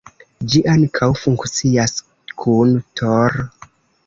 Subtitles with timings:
[0.53, 1.93] Ĝi ankaŭ funkcias
[2.45, 3.41] kun Tor.